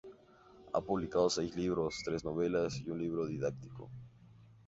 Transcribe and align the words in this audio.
Ha 0.77 0.81
publicado 0.81 1.29
seis 1.29 1.55
libros 1.55 1.61
de 1.83 1.89
cuentos, 1.89 2.03
tres 2.03 2.25
novelas 2.25 2.81
y 2.83 2.89
un 2.89 2.97
libro 3.03 3.27
didáctico. 3.27 3.91